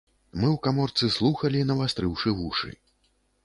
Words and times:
Мы 0.39 0.47
ў 0.55 0.61
каморцы 0.67 1.11
слухалі, 1.17 1.59
навастрыўшы 1.73 2.37
вушы. 2.43 2.69